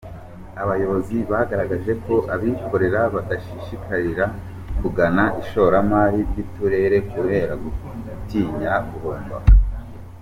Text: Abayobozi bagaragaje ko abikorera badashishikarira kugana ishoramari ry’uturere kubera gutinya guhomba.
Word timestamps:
Abayobozi 0.63 1.17
bagaragaje 1.31 1.91
ko 2.05 2.15
abikorera 2.35 3.01
badashishikarira 3.13 4.25
kugana 4.79 5.23
ishoramari 5.41 6.19
ry’uturere 6.29 6.97
kubera 7.11 7.53
gutinya 7.63 8.73
guhomba. 8.89 9.37